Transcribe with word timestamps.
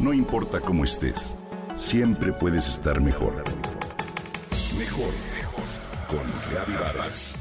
No 0.00 0.14
importa 0.14 0.60
cómo 0.60 0.84
estés, 0.84 1.36
siempre 1.76 2.32
puedes 2.32 2.66
estar 2.68 3.02
mejor. 3.02 3.44
Mejor, 4.78 5.12
mejor. 5.36 5.64
Con 6.08 6.20
Reavivadas. 6.50 7.34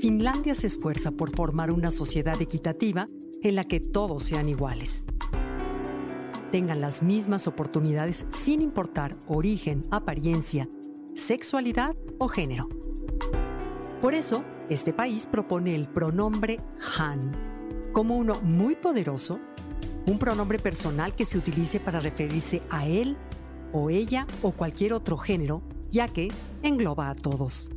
Finlandia 0.00 0.54
se 0.54 0.66
esfuerza 0.66 1.10
por 1.10 1.36
formar 1.36 1.70
una 1.70 1.90
sociedad 1.90 2.40
equitativa 2.40 3.06
en 3.42 3.54
la 3.54 3.64
que 3.64 3.80
todos 3.80 4.22
sean 4.22 4.48
iguales. 4.48 5.04
Tengan 6.50 6.80
las 6.80 7.02
mismas 7.02 7.46
oportunidades 7.46 8.26
sin 8.30 8.62
importar 8.62 9.16
origen, 9.26 9.84
apariencia, 9.90 10.68
sexualidad 11.14 11.94
o 12.18 12.28
género. 12.28 12.68
Por 14.00 14.14
eso, 14.14 14.44
este 14.68 14.92
país 14.92 15.26
propone 15.26 15.74
el 15.74 15.88
pronombre 15.88 16.60
han 16.98 17.32
como 17.92 18.16
uno 18.16 18.40
muy 18.42 18.76
poderoso, 18.76 19.40
un 20.06 20.18
pronombre 20.18 20.58
personal 20.58 21.14
que 21.14 21.24
se 21.24 21.38
utilice 21.38 21.80
para 21.80 21.98
referirse 21.98 22.60
a 22.68 22.86
él 22.86 23.16
o 23.72 23.90
ella 23.90 24.26
o 24.42 24.52
cualquier 24.52 24.92
otro 24.92 25.16
género, 25.16 25.62
ya 25.90 26.06
que 26.06 26.28
engloba 26.62 27.08
a 27.08 27.14
todos. 27.14 27.70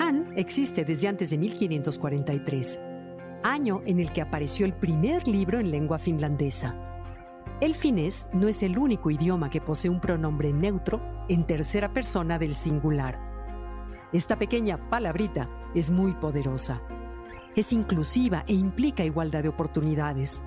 Han 0.00 0.32
existe 0.36 0.84
desde 0.84 1.08
antes 1.08 1.30
de 1.30 1.38
1543, 1.38 2.80
año 3.42 3.82
en 3.86 4.00
el 4.00 4.12
que 4.12 4.22
apareció 4.22 4.66
el 4.66 4.74
primer 4.74 5.26
libro 5.26 5.58
en 5.58 5.70
lengua 5.70 5.98
finlandesa. 5.98 6.74
El 7.60 7.74
finés 7.74 8.28
no 8.32 8.48
es 8.48 8.62
el 8.62 8.78
único 8.78 9.10
idioma 9.10 9.50
que 9.50 9.60
posee 9.60 9.90
un 9.90 10.00
pronombre 10.00 10.52
neutro 10.52 11.00
en 11.28 11.46
tercera 11.46 11.92
persona 11.92 12.38
del 12.38 12.54
singular. 12.54 13.18
Esta 14.12 14.36
pequeña 14.36 14.88
palabrita 14.90 15.48
es 15.74 15.90
muy 15.90 16.12
poderosa. 16.14 16.82
Es 17.54 17.72
inclusiva 17.72 18.44
e 18.46 18.54
implica 18.54 19.04
igualdad 19.04 19.42
de 19.42 19.48
oportunidades. 19.48 20.42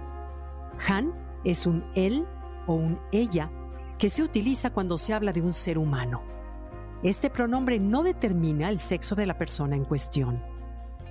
Han 0.88 1.14
es 1.44 1.66
un 1.66 1.86
él 1.96 2.26
o 2.68 2.74
un 2.74 3.00
ella 3.12 3.50
que 3.98 4.10
se 4.10 4.24
utiliza 4.24 4.72
cuando 4.72 4.98
se 4.98 5.14
habla 5.14 5.32
de 5.32 5.42
un 5.42 5.54
ser 5.54 5.78
humano. 5.78 6.22
Este 7.02 7.30
pronombre 7.30 7.80
no 7.80 8.04
determina 8.04 8.70
el 8.70 8.80
sexo 8.80 9.16
de 9.16 9.26
la 9.26 9.38
persona 9.38 9.76
en 9.76 9.86
cuestión. 9.86 10.42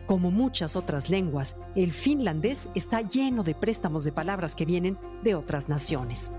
Como 0.06 0.30
muchas 0.30 0.76
otras 0.76 1.08
lenguas, 1.08 1.56
el 1.74 1.92
finlandés 1.92 2.68
está 2.74 3.00
lleno 3.00 3.42
de 3.42 3.54
préstamos 3.54 4.04
de 4.04 4.12
palabras 4.12 4.54
que 4.54 4.66
vienen 4.66 4.98
de 5.22 5.34
otras 5.34 5.68
naciones. 5.68 6.32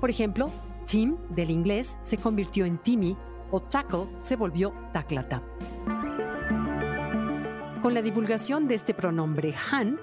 Por 0.00 0.10
ejemplo, 0.10 0.50
Tim 0.86 1.16
del 1.28 1.50
inglés 1.50 1.96
se 2.02 2.16
convirtió 2.16 2.64
en 2.64 2.78
Timmy 2.78 3.16
o 3.52 3.60
tackle 3.62 4.08
se 4.18 4.34
volvió 4.34 4.74
taklata. 4.92 5.40
Con 7.80 7.94
la 7.94 8.02
divulgación 8.02 8.66
de 8.66 8.74
este 8.74 8.92
pronombre 8.92 9.54
han, 9.70 9.98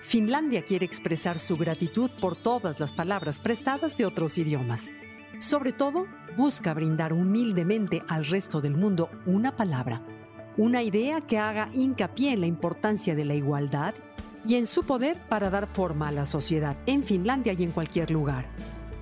Finlandia 0.00 0.62
quiere 0.62 0.84
expresar 0.84 1.38
su 1.38 1.56
gratitud 1.56 2.10
por 2.20 2.34
todas 2.34 2.80
las 2.80 2.92
palabras 2.92 3.38
prestadas 3.38 3.96
de 3.96 4.04
otros 4.04 4.36
idiomas. 4.36 4.92
Sobre 5.38 5.72
todo, 5.72 6.06
busca 6.36 6.74
brindar 6.74 7.12
humildemente 7.12 8.02
al 8.08 8.26
resto 8.26 8.60
del 8.60 8.76
mundo 8.76 9.10
una 9.26 9.54
palabra 9.54 10.02
una 10.56 10.82
idea 10.82 11.20
que 11.20 11.38
haga 11.38 11.68
hincapié 11.74 12.32
en 12.32 12.40
la 12.40 12.46
importancia 12.46 13.14
de 13.14 13.24
la 13.24 13.34
igualdad 13.34 13.94
y 14.46 14.54
en 14.54 14.66
su 14.66 14.84
poder 14.84 15.18
para 15.28 15.50
dar 15.50 15.66
forma 15.66 16.08
a 16.08 16.12
la 16.12 16.24
sociedad 16.24 16.76
en 16.86 17.02
Finlandia 17.02 17.52
y 17.52 17.62
en 17.62 17.72
cualquier 17.72 18.10
lugar, 18.10 18.46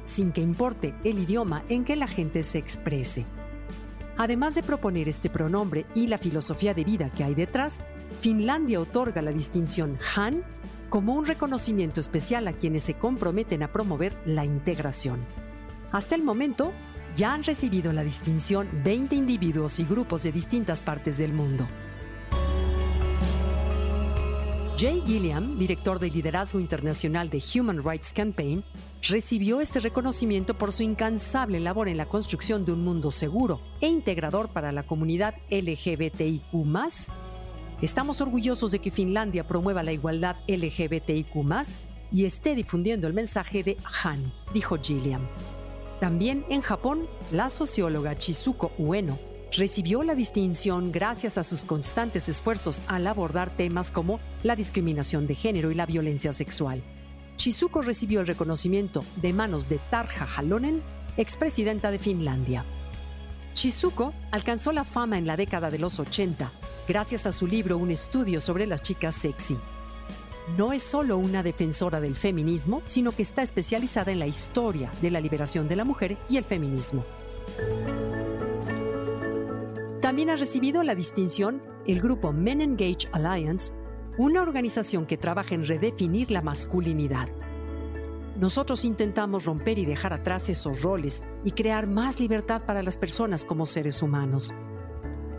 sin 0.05 0.33
que 0.33 0.41
importe 0.41 0.95
el 1.05 1.19
idioma 1.19 1.63
en 1.69 1.85
que 1.85 1.97
la 1.97 2.09
gente 2.09 2.43
se 2.43 2.59
exprese. 2.59 3.27
Además 4.17 4.55
de 4.55 4.63
proponer 4.63 5.09
este 5.09 5.29
pronombre 5.29 5.87
y 5.95 6.07
la 6.07 6.19
filosofía 6.19 6.73
de 6.73 6.85
vida 6.85 7.11
que 7.11 7.25
hay 7.25 7.35
detrás, 7.35 7.81
Finlandia 8.21 8.81
otorga 8.81 9.23
la 9.23 9.33
distinción 9.33 9.99
Han 10.17 10.45
como 10.89 11.15
un 11.15 11.27
reconocimiento 11.27 12.01
especial 12.01 12.47
a 12.47 12.53
quienes 12.53 12.85
se 12.85 12.95
comprometen 12.95 13.65
a 13.65 13.73
promover 13.73 14.17
la 14.25 14.45
integración. 14.45 15.19
Hasta 15.91 16.15
el 16.15 16.23
momento, 16.23 16.73
ya 17.17 17.33
han 17.33 17.45
recibido 17.45 17.93
la 17.93 18.03
distinción 18.03 18.69
20 18.85 19.15
individuos 19.15 19.79
y 19.79 19.85
grupos 19.85 20.23
de 20.23 20.33
distintas 20.33 20.81
partes 20.83 21.19
del 21.19 21.33
mundo. 21.33 21.67
Jay 24.77 25.01
Gilliam, 25.07 25.57
director 25.57 26.01
de 26.01 26.11
liderazgo 26.11 26.59
internacional 26.59 27.31
de 27.31 27.41
Human 27.55 27.85
Rights 27.85 28.13
Campaign, 28.13 28.65
recibió 29.03 29.61
este 29.61 29.79
reconocimiento 29.79 30.55
por 30.55 30.73
su 30.73 30.83
incansable 30.83 31.61
labor 31.61 31.87
en 31.89 31.97
la 31.97 32.07
construcción 32.07 32.65
de 32.65 32.73
un 32.73 32.83
mundo 32.83 33.13
seguro 33.13 33.61
e 33.81 33.87
integrador 33.87 34.49
para 34.49 34.73
la 34.73 34.83
comunidad 34.83 35.37
LGBTIQ. 35.49 36.43
Estamos 37.83 38.21
orgullosos 38.21 38.73
de 38.73 38.81
que 38.81 38.91
Finlandia 38.91 39.47
promueva 39.47 39.85
la 39.85 39.93
igualdad 39.93 40.37
LGBTIQ 40.49 41.37
y 42.11 42.25
esté 42.25 42.57
difundiendo 42.57 43.07
el 43.07 43.15
mensaje 43.15 43.63
de 43.63 43.77
Han, 44.03 44.33
dijo 44.53 44.77
Gilliam. 44.83 45.23
También 46.01 46.45
en 46.49 46.61
Japón, 46.61 47.07
la 47.31 47.49
socióloga 47.49 48.17
Chizuko 48.19 48.73
Ueno 48.79 49.19
recibió 49.57 50.03
la 50.03 50.15
distinción 50.15 50.91
gracias 50.91 51.39
a 51.39 51.45
sus 51.45 51.65
constantes 51.65 52.29
esfuerzos 52.29 52.83
al 52.89 53.07
abordar 53.07 53.51
temas 53.51 53.91
como 53.91 54.19
la 54.43 54.57
discriminación 54.57 55.27
de 55.27 55.37
género 55.37 55.71
y 55.71 55.75
la 55.75 55.87
violencia 55.87 56.33
sexual. 56.33 56.83
Chizuko 57.37 57.83
recibió 57.83 58.21
el 58.21 58.27
reconocimiento 58.27 59.05
de 59.17 59.33
manos 59.33 59.69
de 59.69 59.79
Tarja 59.91 60.27
Halonen, 60.37 60.83
expresidenta 61.17 61.91
de 61.91 61.99
Finlandia. 61.99 62.65
Chizuko 63.55 64.13
alcanzó 64.33 64.73
la 64.73 64.85
fama 64.85 65.19
en 65.19 65.27
la 65.27 65.37
década 65.37 65.71
de 65.71 65.79
los 65.79 66.01
80 66.01 66.51
gracias 66.89 67.27
a 67.27 67.33
su 67.33 67.47
libro 67.47 67.79
Un 67.79 67.91
estudio 67.91 68.41
sobre 68.41 68.67
las 68.67 68.83
chicas 68.83 69.15
sexy 69.15 69.57
no 70.57 70.73
es 70.73 70.83
solo 70.83 71.17
una 71.17 71.43
defensora 71.43 72.01
del 72.01 72.17
feminismo, 72.17 72.83
sino 72.85 73.13
que 73.13 73.23
está 73.23 73.43
especializada 73.43 74.13
en 74.13 74.19
la 74.19 74.27
historia 74.27 74.91
de 75.01 75.11
la 75.11 75.21
liberación 75.21 75.69
de 75.69 75.77
la 75.77 75.85
mujer 75.85 76.19
y 76.29 76.37
el 76.37 76.45
feminismo. 76.45 77.05
También 80.01 80.31
ha 80.31 80.37
recibido 80.37 80.83
la 80.83 80.95
distinción 80.95 81.63
el 81.87 82.01
grupo 82.01 82.33
Men 82.33 82.61
Engage 82.61 83.09
Alliance, 83.13 83.73
una 84.17 84.43
organización 84.43 85.07
que 85.07 85.17
trabaja 85.17 85.55
en 85.55 85.67
redefinir 85.67 86.31
la 86.31 86.43
masculinidad. 86.43 87.29
Nosotros 88.39 88.85
intentamos 88.85 89.45
romper 89.45 89.79
y 89.79 89.87
dejar 89.87 90.13
atrás 90.13 90.49
esos 90.49 90.83
roles 90.83 91.23
y 91.45 91.53
crear 91.53 91.87
más 91.87 92.21
libertad 92.21 92.65
para 92.67 92.83
las 92.83 92.97
personas 92.97 93.45
como 93.45 93.65
seres 93.65 94.03
humanos. 94.03 94.53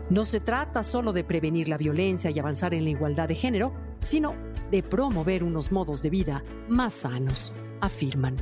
No 0.08 0.24
se 0.24 0.40
trata 0.40 0.82
solo 0.82 1.12
de 1.12 1.24
prevenir 1.24 1.68
la 1.68 1.78
violencia 1.78 2.30
y 2.30 2.38
avanzar 2.38 2.74
en 2.74 2.84
la 2.84 2.90
igualdad 2.90 3.28
de 3.28 3.34
género, 3.34 3.74
sino 4.00 4.34
de 4.70 4.82
promover 4.82 5.44
unos 5.44 5.72
modos 5.72 6.02
de 6.02 6.10
vida 6.10 6.44
más 6.68 6.94
sanos, 6.94 7.54
afirman. 7.80 8.36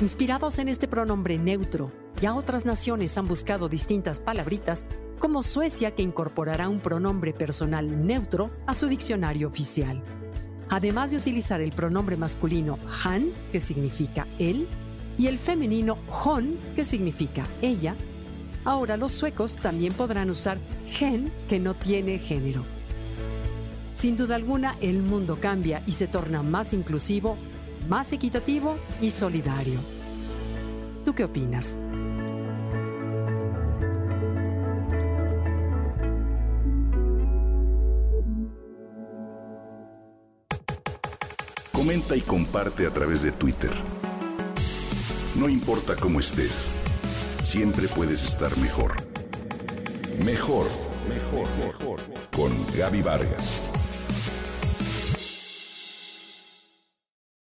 Inspirados 0.00 0.58
en 0.58 0.68
este 0.68 0.86
pronombre 0.86 1.38
neutro, 1.38 1.90
ya 2.20 2.34
otras 2.34 2.64
naciones 2.64 3.16
han 3.18 3.26
buscado 3.26 3.68
distintas 3.68 4.20
palabritas, 4.20 4.84
como 5.18 5.42
Suecia 5.42 5.94
que 5.94 6.02
incorporará 6.02 6.68
un 6.68 6.80
pronombre 6.80 7.32
personal 7.32 8.06
neutro 8.06 8.50
a 8.66 8.74
su 8.74 8.86
diccionario 8.86 9.48
oficial. 9.48 10.02
Además 10.68 11.10
de 11.10 11.16
utilizar 11.16 11.60
el 11.60 11.72
pronombre 11.72 12.16
masculino 12.16 12.78
han, 13.04 13.32
que 13.50 13.60
significa 13.60 14.26
él, 14.38 14.68
y 15.18 15.26
el 15.26 15.38
femenino 15.38 15.98
hon, 16.24 16.56
que 16.76 16.84
significa 16.84 17.44
ella, 17.62 17.96
ahora 18.64 18.96
los 18.96 19.12
suecos 19.12 19.56
también 19.56 19.92
podrán 19.92 20.30
usar 20.30 20.58
gen, 20.86 21.32
que 21.48 21.58
no 21.58 21.74
tiene 21.74 22.18
género. 22.18 22.77
Sin 23.98 24.16
duda 24.16 24.36
alguna, 24.36 24.76
el 24.80 25.02
mundo 25.02 25.38
cambia 25.40 25.82
y 25.84 25.90
se 25.90 26.06
torna 26.06 26.44
más 26.44 26.72
inclusivo, 26.72 27.36
más 27.88 28.12
equitativo 28.12 28.76
y 29.00 29.10
solidario. 29.10 29.80
¿Tú 31.04 31.16
qué 31.16 31.24
opinas? 31.24 31.76
Comenta 41.72 42.14
y 42.14 42.20
comparte 42.20 42.86
a 42.86 42.90
través 42.90 43.22
de 43.22 43.32
Twitter. 43.32 43.72
No 45.34 45.48
importa 45.48 45.96
cómo 45.96 46.20
estés, 46.20 46.70
siempre 47.42 47.88
puedes 47.88 48.28
estar 48.28 48.56
mejor. 48.58 48.92
Mejor, 50.24 50.66
mejor, 51.08 51.48
mejor. 51.66 52.00
Con 52.30 52.52
Gaby 52.76 53.02
Vargas. 53.02 53.77